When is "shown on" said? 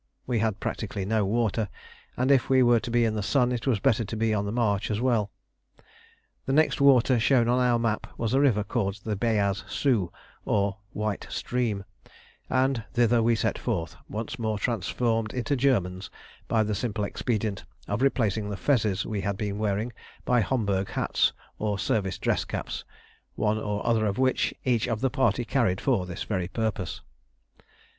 7.19-7.59